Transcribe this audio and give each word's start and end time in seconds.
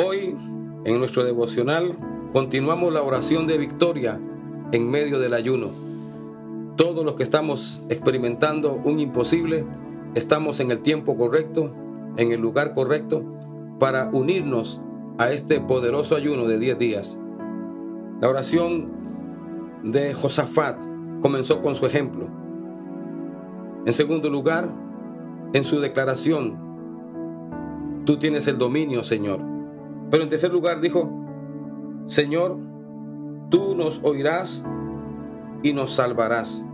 Hoy, 0.00 0.36
en 0.84 0.98
nuestro 1.00 1.24
devocional, 1.24 1.98
continuamos 2.32 2.92
la 2.92 3.02
oración 3.02 3.48
de 3.48 3.58
victoria 3.58 4.20
en 4.70 4.88
medio 4.88 5.18
del 5.18 5.34
ayuno. 5.34 5.70
Todos 6.76 7.04
los 7.04 7.14
que 7.14 7.24
estamos 7.24 7.82
experimentando 7.88 8.80
un 8.84 9.00
imposible, 9.00 9.66
estamos 10.14 10.60
en 10.60 10.70
el 10.70 10.82
tiempo 10.82 11.16
correcto, 11.16 11.74
en 12.16 12.30
el 12.30 12.40
lugar 12.40 12.74
correcto, 12.74 13.24
para 13.80 14.08
unirnos 14.12 14.80
a 15.18 15.32
este 15.32 15.60
poderoso 15.60 16.14
ayuno 16.14 16.46
de 16.46 16.60
10 16.60 16.78
días. 16.78 17.18
La 18.20 18.28
oración 18.28 18.92
de 19.82 20.14
Josafat 20.14 20.78
comenzó 21.22 21.60
con 21.60 21.74
su 21.74 21.86
ejemplo. 21.86 22.28
En 23.84 23.92
segundo 23.92 24.30
lugar, 24.30 24.72
en 25.54 25.64
su 25.64 25.80
declaración, 25.80 26.56
tú 28.04 28.16
tienes 28.20 28.46
el 28.46 28.58
dominio, 28.58 29.02
Señor. 29.02 29.57
Pero 30.10 30.22
en 30.22 30.28
tercer 30.28 30.52
lugar 30.52 30.80
dijo, 30.80 31.10
Señor, 32.06 32.58
tú 33.50 33.74
nos 33.74 34.00
oirás 34.02 34.64
y 35.62 35.72
nos 35.72 35.94
salvarás. 35.94 36.64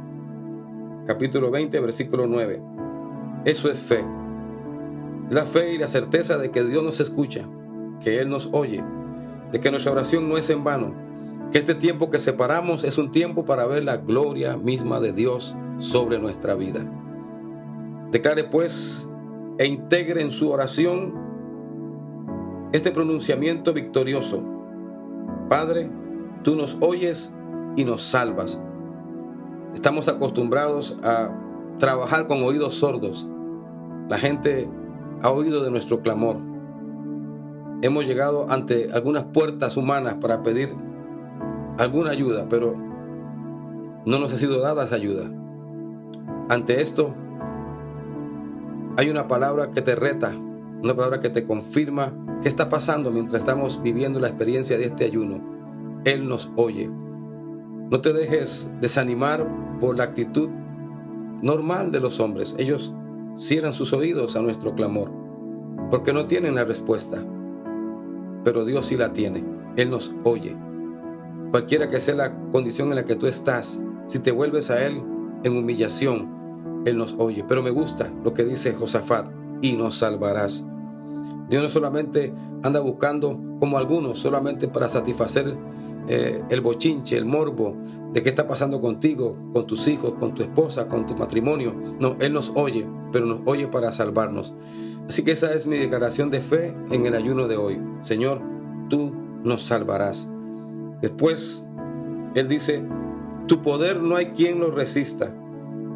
Capítulo 1.06 1.50
20, 1.50 1.80
versículo 1.80 2.26
9. 2.26 2.62
Eso 3.44 3.70
es 3.70 3.78
fe. 3.78 4.04
La 5.30 5.46
fe 5.46 5.74
y 5.74 5.78
la 5.78 5.88
certeza 5.88 6.38
de 6.38 6.50
que 6.50 6.64
Dios 6.64 6.82
nos 6.82 7.00
escucha, 7.00 7.48
que 8.00 8.20
Él 8.20 8.28
nos 8.28 8.50
oye, 8.52 8.84
de 9.50 9.60
que 9.60 9.70
nuestra 9.70 9.92
oración 9.92 10.28
no 10.28 10.36
es 10.36 10.50
en 10.50 10.64
vano, 10.64 10.94
que 11.50 11.58
este 11.58 11.74
tiempo 11.74 12.10
que 12.10 12.20
separamos 12.20 12.84
es 12.84 12.98
un 12.98 13.10
tiempo 13.10 13.44
para 13.44 13.66
ver 13.66 13.84
la 13.84 13.96
gloria 13.96 14.56
misma 14.56 15.00
de 15.00 15.12
Dios 15.12 15.56
sobre 15.78 16.18
nuestra 16.18 16.54
vida. 16.54 16.80
Declare 18.10 18.44
pues 18.44 19.08
e 19.58 19.66
integre 19.66 20.22
en 20.22 20.30
su 20.30 20.50
oración 20.50 21.23
este 22.74 22.90
pronunciamiento 22.90 23.72
victorioso. 23.72 24.42
Padre, 25.48 25.88
tú 26.42 26.56
nos 26.56 26.76
oyes 26.80 27.32
y 27.76 27.84
nos 27.84 28.02
salvas. 28.02 28.60
Estamos 29.74 30.08
acostumbrados 30.08 30.98
a 31.04 31.30
trabajar 31.78 32.26
con 32.26 32.42
oídos 32.42 32.74
sordos. 32.74 33.28
La 34.08 34.18
gente 34.18 34.68
ha 35.22 35.30
oído 35.30 35.62
de 35.62 35.70
nuestro 35.70 36.02
clamor. 36.02 36.38
Hemos 37.82 38.06
llegado 38.06 38.50
ante 38.50 38.90
algunas 38.92 39.22
puertas 39.22 39.76
humanas 39.76 40.16
para 40.20 40.42
pedir 40.42 40.74
alguna 41.78 42.10
ayuda, 42.10 42.48
pero 42.50 42.74
no 44.04 44.18
nos 44.18 44.32
ha 44.32 44.36
sido 44.36 44.60
dada 44.60 44.82
esa 44.82 44.96
ayuda. 44.96 45.30
Ante 46.48 46.82
esto, 46.82 47.14
hay 48.96 49.10
una 49.10 49.28
palabra 49.28 49.70
que 49.70 49.80
te 49.80 49.94
reta, 49.94 50.32
una 50.84 50.94
palabra 50.94 51.20
que 51.20 51.30
te 51.30 51.44
confirma 51.44 52.12
qué 52.42 52.48
está 52.48 52.68
pasando 52.68 53.10
mientras 53.10 53.42
estamos 53.42 53.82
viviendo 53.82 54.20
la 54.20 54.28
experiencia 54.28 54.76
de 54.78 54.84
este 54.84 55.04
ayuno. 55.04 55.42
Él 56.04 56.28
nos 56.28 56.50
oye. 56.56 56.90
No 57.90 58.00
te 58.00 58.12
dejes 58.12 58.70
desanimar 58.80 59.78
por 59.80 59.96
la 59.96 60.04
actitud 60.04 60.50
normal 61.42 61.90
de 61.90 62.00
los 62.00 62.20
hombres. 62.20 62.54
Ellos 62.58 62.94
cierran 63.36 63.72
sus 63.72 63.92
oídos 63.92 64.36
a 64.36 64.42
nuestro 64.42 64.74
clamor, 64.74 65.10
porque 65.90 66.12
no 66.12 66.26
tienen 66.26 66.54
la 66.54 66.64
respuesta. 66.64 67.24
Pero 68.44 68.64
Dios 68.64 68.86
sí 68.86 68.96
la 68.96 69.12
tiene. 69.12 69.44
Él 69.76 69.90
nos 69.90 70.14
oye. 70.24 70.56
Cualquiera 71.50 71.88
que 71.88 72.00
sea 72.00 72.14
la 72.14 72.50
condición 72.50 72.90
en 72.90 72.96
la 72.96 73.04
que 73.04 73.16
tú 73.16 73.26
estás, 73.26 73.82
si 74.06 74.18
te 74.18 74.32
vuelves 74.32 74.70
a 74.70 74.84
Él 74.84 75.02
en 75.44 75.56
humillación, 75.56 76.82
Él 76.84 76.98
nos 76.98 77.14
oye. 77.18 77.44
Pero 77.48 77.62
me 77.62 77.70
gusta 77.70 78.12
lo 78.22 78.34
que 78.34 78.44
dice 78.44 78.74
Josafat, 78.74 79.30
y 79.62 79.76
nos 79.76 79.98
salvarás. 79.98 80.66
Dios 81.48 81.62
no 81.62 81.68
solamente 81.68 82.32
anda 82.62 82.80
buscando, 82.80 83.38
como 83.58 83.78
algunos, 83.78 84.18
solamente 84.18 84.68
para 84.68 84.88
satisfacer 84.88 85.56
eh, 86.08 86.42
el 86.50 86.60
bochinche, 86.60 87.16
el 87.16 87.24
morbo 87.24 87.76
de 88.12 88.22
qué 88.22 88.28
está 88.28 88.46
pasando 88.46 88.80
contigo, 88.80 89.36
con 89.52 89.66
tus 89.66 89.88
hijos, 89.88 90.14
con 90.14 90.34
tu 90.34 90.42
esposa, 90.42 90.86
con 90.88 91.06
tu 91.06 91.14
matrimonio. 91.16 91.74
No, 91.98 92.16
Él 92.20 92.32
nos 92.32 92.52
oye, 92.54 92.86
pero 93.12 93.26
nos 93.26 93.40
oye 93.46 93.68
para 93.68 93.92
salvarnos. 93.92 94.54
Así 95.08 95.22
que 95.22 95.32
esa 95.32 95.52
es 95.54 95.66
mi 95.66 95.76
declaración 95.76 96.30
de 96.30 96.40
fe 96.40 96.74
en 96.90 97.06
el 97.06 97.14
ayuno 97.14 97.48
de 97.48 97.56
hoy. 97.56 97.80
Señor, 98.02 98.40
tú 98.88 99.12
nos 99.42 99.62
salvarás. 99.62 100.28
Después, 101.00 101.66
Él 102.34 102.48
dice, 102.48 102.84
tu 103.46 103.62
poder 103.62 104.00
no 104.00 104.16
hay 104.16 104.26
quien 104.26 104.60
lo 104.60 104.70
resista. 104.70 105.34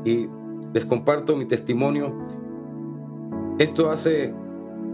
Y 0.05 0.29
les 0.73 0.85
comparto 0.85 1.37
mi 1.37 1.47
testimonio. 1.47 2.15
Esto 3.59 3.91
hace 3.91 4.35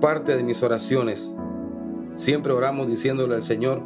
parte 0.00 0.36
de 0.36 0.44
mis 0.44 0.62
oraciones. 0.62 1.34
Siempre 2.14 2.52
oramos 2.52 2.86
diciéndole 2.86 3.34
al 3.34 3.42
Señor, 3.42 3.82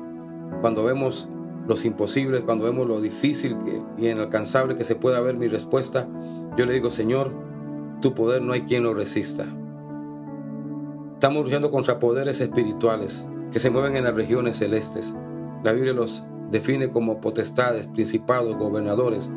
cuando 0.60 0.84
vemos 0.84 1.28
los 1.66 1.84
imposibles, 1.84 2.42
cuando 2.42 2.64
vemos 2.64 2.86
lo 2.86 3.00
difícil 3.00 3.56
y 3.96 4.08
inalcanzable 4.08 4.76
que 4.76 4.84
se 4.84 4.94
pueda 4.94 5.20
ver 5.20 5.36
mi 5.36 5.48
respuesta, 5.48 6.08
yo 6.56 6.66
le 6.66 6.72
digo, 6.72 6.90
Señor, 6.90 7.32
tu 8.00 8.14
poder 8.14 8.42
no 8.42 8.52
hay 8.52 8.62
quien 8.62 8.82
lo 8.82 8.94
resista. 8.94 9.46
Estamos 11.14 11.44
luchando 11.44 11.70
contra 11.70 11.98
poderes 11.98 12.40
espirituales 12.40 13.28
que 13.50 13.58
se 13.58 13.70
mueven 13.70 13.96
en 13.96 14.04
las 14.04 14.14
regiones 14.14 14.58
celestes. 14.58 15.14
La 15.64 15.72
Biblia 15.72 15.92
los 15.92 16.24
define 16.50 16.90
como 16.90 17.20
potestades, 17.20 17.86
principados, 17.88 18.56
gobernadores. 18.56 19.30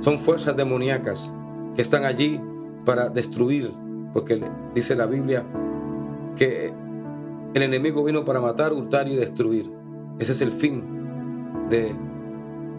Son 0.00 0.18
fuerzas 0.18 0.56
demoníacas 0.56 1.32
que 1.74 1.82
están 1.82 2.04
allí 2.04 2.40
para 2.84 3.08
destruir, 3.08 3.72
porque 4.12 4.40
dice 4.74 4.94
la 4.94 5.06
Biblia 5.06 5.44
que 6.36 6.72
el 7.54 7.62
enemigo 7.62 8.04
vino 8.04 8.24
para 8.24 8.40
matar, 8.40 8.72
hurtar 8.72 9.08
y 9.08 9.16
destruir. 9.16 9.70
Ese 10.18 10.32
es 10.32 10.40
el 10.40 10.52
fin 10.52 10.82
de 11.68 11.94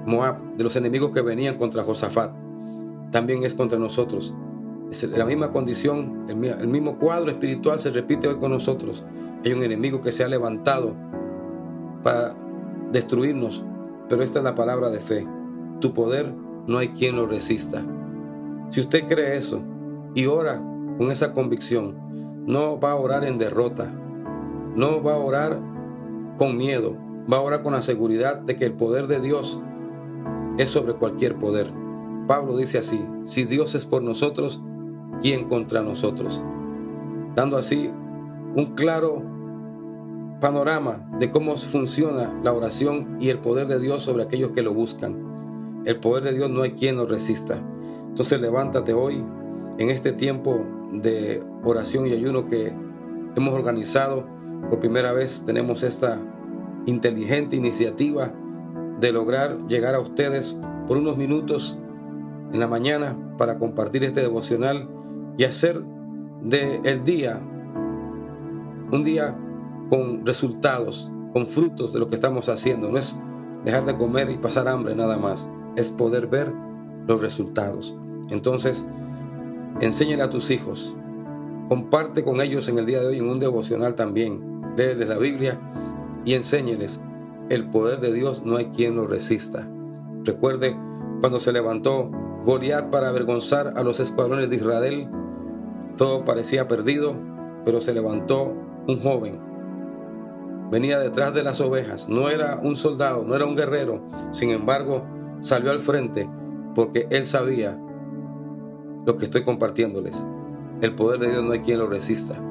Moab, 0.06 0.56
de 0.58 0.64
los 0.64 0.76
enemigos 0.76 1.12
que 1.12 1.22
venían 1.22 1.58
contra 1.58 1.84
Josafat. 1.84 2.34
También 3.12 3.44
es 3.44 3.54
contra 3.54 3.80
nosotros. 3.80 4.36
Es 4.92 5.04
la 5.04 5.26
misma 5.26 5.52
condición, 5.52 6.26
el 6.28 6.68
mismo 6.68 6.98
cuadro 6.98 7.30
espiritual 7.30 7.80
se 7.80 7.92
repite 7.92 8.28
hoy 8.28 8.36
con 8.36 8.52
nosotros. 8.52 9.06
Hay 9.46 9.54
un 9.54 9.64
enemigo 9.64 10.02
que 10.02 10.12
se 10.12 10.24
ha 10.24 10.28
levantado 10.28 10.96
para 12.04 12.36
destruirnos, 12.92 13.64
pero 14.08 14.24
esta 14.24 14.40
es 14.40 14.46
la 14.46 14.56
palabra 14.56 14.90
de 14.90 15.00
fe. 15.00 15.28
Tu 15.80 15.94
poder 15.94 16.34
no 16.68 16.78
hay 16.78 16.90
quien 16.90 17.16
lo 17.16 17.28
resista. 17.28 17.86
Si 18.70 18.82
usted 18.82 19.08
cree 19.08 19.38
eso 19.38 19.62
y 20.14 20.26
ora 20.26 20.62
con 20.98 21.12
esa 21.12 21.34
convicción, 21.34 22.09
no 22.50 22.80
va 22.80 22.94
a 22.94 22.96
orar 22.96 23.26
en 23.26 23.38
derrota, 23.38 23.94
no 24.76 25.04
va 25.04 25.14
a 25.14 25.18
orar 25.18 25.62
con 26.36 26.58
miedo, 26.58 26.98
va 27.32 27.38
ahora 27.38 27.62
con 27.62 27.74
la 27.74 27.84
seguridad 27.84 28.40
de 28.40 28.56
que 28.56 28.66
el 28.66 28.74
poder 28.74 29.06
de 29.06 29.20
Dios 29.20 29.62
es 30.58 30.72
sobre 30.72 30.96
cualquier 30.96 31.38
poder. 31.38 31.72
Pablo 32.28 32.58
dice 32.58 32.80
así, 32.80 33.06
si 33.26 33.44
Dios 33.44 33.76
es 33.76 33.86
por 33.86 34.02
nosotros, 34.02 34.64
¿quién 35.22 35.48
contra 35.48 35.84
nosotros? 35.84 36.42
Dando 37.36 37.56
así 37.56 37.92
un 38.56 38.74
claro 38.74 39.22
panorama 40.42 41.08
de 41.20 41.30
cómo 41.30 41.56
funciona 41.56 42.34
la 42.44 42.52
oración 42.52 43.18
y 43.20 43.30
el 43.30 43.38
poder 43.38 43.68
de 43.68 43.80
Dios 43.80 44.02
sobre 44.02 44.24
aquellos 44.24 44.54
que 44.54 44.64
lo 44.64 44.74
buscan. 44.74 45.84
El 45.86 46.00
poder 46.00 46.24
de 46.24 46.34
Dios 46.34 46.50
no 46.50 46.64
hay 46.64 46.72
quien 46.72 46.96
lo 46.96 47.06
resista. 47.06 47.62
Entonces 48.08 48.42
levántate 48.42 48.94
hoy 48.94 49.24
en 49.79 49.90
este 49.90 50.12
tiempo 50.12 50.66
de 50.91 51.41
oración 51.63 52.06
y 52.06 52.12
ayuno 52.12 52.45
que 52.45 52.73
hemos 53.35 53.53
organizado. 53.53 54.28
Por 54.69 54.79
primera 54.79 55.13
vez 55.13 55.44
tenemos 55.45 55.84
esta 55.84 56.22
inteligente 56.85 57.56
iniciativa 57.56 58.34
de 58.99 59.11
lograr 59.14 59.58
llegar 59.67 59.96
a 59.96 60.02
ustedes 60.02 60.58
por 60.85 60.97
unos 60.97 61.17
minutos 61.17 61.79
en 62.53 62.59
la 62.59 62.67
mañana 62.67 63.17
para 63.37 63.58
compartir 63.58 64.03
este 64.03 64.22
devocional 64.22 64.90
y 65.37 65.46
hacer 65.46 65.82
de 66.41 66.82
el 66.84 67.05
día 67.05 67.41
un 68.91 69.03
día 69.05 69.37
con 69.87 70.25
resultados, 70.25 71.09
con 71.32 71.47
frutos 71.47 71.93
de 71.93 71.99
lo 71.99 72.08
que 72.08 72.16
estamos 72.16 72.49
haciendo. 72.49 72.90
No 72.90 72.97
es 72.97 73.17
dejar 73.64 73.85
de 73.85 73.96
comer 73.96 74.29
y 74.29 74.37
pasar 74.37 74.67
hambre 74.67 74.93
nada 74.93 75.17
más, 75.17 75.47
es 75.78 75.90
poder 75.90 76.28
ver 76.28 76.52
los 77.08 77.22
resultados. 77.22 77.96
Entonces, 78.29 78.85
enséñale 79.81 80.23
a 80.23 80.29
tus 80.29 80.52
hijos, 80.52 80.96
comparte 81.70 82.23
con 82.23 82.41
ellos 82.41 82.67
en 82.67 82.79
el 82.79 82.85
día 82.85 82.99
de 82.99 83.08
hoy 83.08 83.17
en 83.17 83.29
un 83.29 83.40
devocional 83.40 83.96
también, 83.96 84.41
léeles 84.76 85.08
la 85.08 85.17
Biblia 85.17 85.59
y 86.26 86.34
enséñeles, 86.34 86.99
el 87.49 87.70
poder 87.70 87.99
de 87.99 88.14
Dios 88.14 88.43
no 88.46 88.58
hay 88.58 88.67
quien 88.67 88.96
lo 88.96 89.08
resista. 89.08 89.67
Recuerde 90.23 90.78
cuando 91.22 91.40
se 91.40 91.53
levantó 91.53 92.11
Goliat 92.46 92.90
para 92.90 93.09
avergonzar 93.09 93.73
a 93.76 93.84
los 93.84 93.99
escuadrones 93.99 94.49
de 94.49 94.58
Israel, 94.58 95.09
todo 95.97 96.25
parecía 96.25 96.67
perdido, 96.67 97.16
pero 97.66 97.82
se 97.82 97.93
levantó 97.93 98.53
un 98.87 98.99
joven. 99.02 99.40
Venía 100.72 100.99
detrás 100.99 101.34
de 101.34 101.43
las 101.43 101.61
ovejas, 101.61 102.08
no 102.09 102.29
era 102.29 102.59
un 102.61 102.75
soldado, 102.75 103.23
no 103.25 103.35
era 103.35 103.46
un 103.46 103.55
guerrero, 103.55 104.03
sin 104.32 104.52
embargo, 104.52 105.05
salió 105.41 105.72
al 105.72 105.79
frente 105.79 106.29
porque 106.75 107.08
él 107.09 107.25
sabía 107.25 107.79
lo 109.05 109.17
que 109.17 109.25
estoy 109.25 109.43
compartiéndoles. 109.43 110.25
El 110.81 110.96
poder 110.96 111.19
de 111.19 111.29
Dios 111.31 111.43
no 111.43 111.51
hay 111.51 111.59
quien 111.59 111.79
lo 111.79 111.87
resista. 111.87 112.41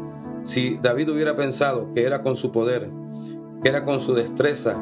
Si 0.43 0.79
David 0.79 1.11
hubiera 1.11 1.37
pensado 1.37 1.93
que 1.95 2.05
era 2.05 2.23
con 2.23 2.37
su 2.37 2.53
poder, 2.53 2.91
que 3.63 3.69
era 3.69 3.85
con 3.85 4.01
su 4.01 4.15
destreza, 4.15 4.79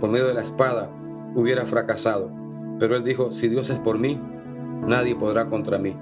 por 0.00 0.10
medio 0.10 0.26
de 0.26 0.34
la 0.34 0.42
espada, 0.42 0.90
hubiera 1.34 1.66
fracasado. 1.66 2.30
Pero 2.78 2.96
él 2.96 3.04
dijo, 3.04 3.32
si 3.32 3.48
Dios 3.48 3.70
es 3.70 3.78
por 3.78 3.98
mí, 3.98 4.20
nadie 4.86 5.16
podrá 5.16 5.48
contra 5.48 5.78
mí. 5.78 5.96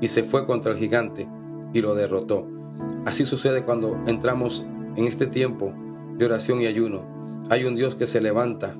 Y 0.00 0.08
se 0.08 0.24
fue 0.24 0.46
contra 0.46 0.72
el 0.72 0.78
gigante 0.78 1.28
y 1.72 1.80
lo 1.80 1.94
derrotó. 1.94 2.46
Así 3.04 3.24
sucede 3.24 3.64
cuando 3.64 3.96
entramos 4.06 4.66
en 4.96 5.04
este 5.04 5.26
tiempo 5.26 5.72
de 6.16 6.24
oración 6.24 6.60
y 6.60 6.66
ayuno. 6.66 7.04
Hay 7.50 7.64
un 7.64 7.76
Dios 7.76 7.94
que 7.94 8.06
se 8.06 8.20
levanta 8.20 8.76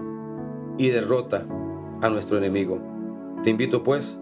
y 0.79 0.89
derrota 0.89 1.47
a 2.03 2.09
nuestro 2.09 2.39
enemigo. 2.39 2.81
Te 3.43 3.51
invito 3.51 3.83
pues 3.83 4.21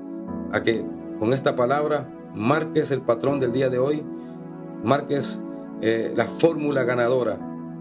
a 0.55 0.63
que 0.63 0.87
con 1.19 1.33
esta 1.33 1.57
palabra 1.57 2.09
marques 2.33 2.93
el 2.93 3.03
patrón 3.03 3.41
del 3.41 3.53
día 3.53 3.71
de 3.71 3.81
hoy, 3.81 4.05
marques 4.85 5.43
eh, 5.83 6.13
la 6.15 6.27
fórmula 6.27 6.85
ganadora 6.85 7.41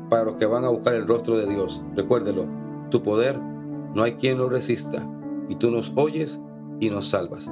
para 0.09 0.23
los 0.23 0.37
que 0.37 0.47
van 0.47 0.65
a 0.65 0.69
buscar 0.69 0.95
el 0.95 1.07
rostro 1.07 1.37
de 1.37 1.45
Dios. 1.45 1.83
Recuérdelo, 1.95 2.47
tu 2.89 3.03
poder 3.03 3.39
no 3.39 4.01
hay 4.01 4.13
quien 4.13 4.39
lo 4.39 4.49
resista 4.49 5.07
y 5.49 5.55
tú 5.55 5.69
nos 5.69 5.93
oyes 5.95 6.41
y 6.79 6.89
nos 6.89 7.09
salvas. 7.09 7.51